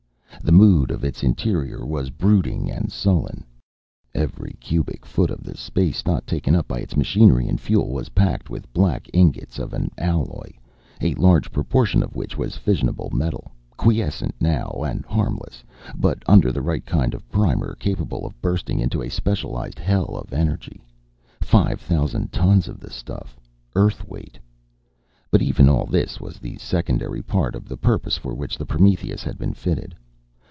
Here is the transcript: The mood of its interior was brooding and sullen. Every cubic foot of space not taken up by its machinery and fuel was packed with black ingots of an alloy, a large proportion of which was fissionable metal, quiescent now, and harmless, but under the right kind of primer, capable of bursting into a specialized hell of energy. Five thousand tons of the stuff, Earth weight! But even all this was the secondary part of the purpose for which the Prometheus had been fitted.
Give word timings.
The 0.43 0.51
mood 0.51 0.89
of 0.89 1.03
its 1.03 1.21
interior 1.21 1.85
was 1.85 2.09
brooding 2.09 2.71
and 2.71 2.91
sullen. 2.91 3.45
Every 4.15 4.57
cubic 4.59 5.05
foot 5.05 5.29
of 5.29 5.47
space 5.57 6.03
not 6.03 6.25
taken 6.25 6.55
up 6.55 6.67
by 6.67 6.79
its 6.79 6.97
machinery 6.97 7.47
and 7.47 7.61
fuel 7.61 7.91
was 7.91 8.09
packed 8.09 8.49
with 8.49 8.71
black 8.73 9.07
ingots 9.13 9.59
of 9.59 9.71
an 9.71 9.91
alloy, 9.99 10.49
a 10.99 11.13
large 11.13 11.51
proportion 11.51 12.01
of 12.01 12.15
which 12.15 12.39
was 12.39 12.57
fissionable 12.57 13.11
metal, 13.13 13.51
quiescent 13.77 14.33
now, 14.41 14.71
and 14.83 15.05
harmless, 15.05 15.63
but 15.95 16.23
under 16.27 16.51
the 16.51 16.61
right 16.63 16.87
kind 16.87 17.13
of 17.13 17.29
primer, 17.29 17.75
capable 17.75 18.25
of 18.25 18.41
bursting 18.41 18.79
into 18.79 19.03
a 19.03 19.09
specialized 19.09 19.77
hell 19.77 20.17
of 20.17 20.33
energy. 20.33 20.83
Five 21.41 21.79
thousand 21.79 22.31
tons 22.31 22.67
of 22.67 22.79
the 22.79 22.89
stuff, 22.89 23.39
Earth 23.75 24.07
weight! 24.07 24.39
But 25.29 25.43
even 25.43 25.69
all 25.69 25.85
this 25.85 26.19
was 26.19 26.39
the 26.39 26.57
secondary 26.57 27.21
part 27.21 27.53
of 27.53 27.69
the 27.69 27.77
purpose 27.77 28.17
for 28.17 28.33
which 28.33 28.57
the 28.57 28.65
Prometheus 28.65 29.21
had 29.23 29.37
been 29.37 29.53
fitted. 29.53 29.93